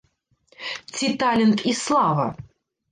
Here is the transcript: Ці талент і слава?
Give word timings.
Ці 1.01 1.11
талент 1.25 1.59
і 1.73 1.79
слава? 1.85 2.27